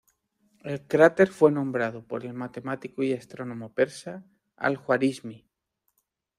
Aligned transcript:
El 0.63 0.87
cráter 0.87 1.27
fue 1.29 1.51
nombrado 1.51 2.03
por 2.07 2.25
el 2.25 2.33
matemático 2.33 3.03
y 3.03 3.13
astrónomo 3.13 3.71
persa 3.75 4.25
Al-Juarismi. 4.55 5.47